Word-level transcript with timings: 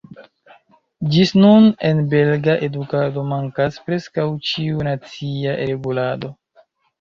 Ĝis 1.15 1.33
nun 1.43 1.67
en 1.89 2.01
belga 2.13 2.55
edukado 2.69 3.25
mankas 3.35 3.77
preskaŭ 3.91 4.25
ĉiu 4.49 4.81
nacia 4.89 5.55
regulado. 5.63 6.35